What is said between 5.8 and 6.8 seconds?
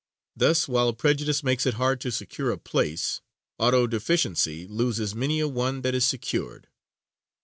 that is secured.